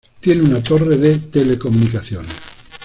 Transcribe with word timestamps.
Tiene 0.19 0.41
una 0.41 0.63
torre 0.63 0.97
de 0.97 1.15
telecomunicaciones. 1.19 2.33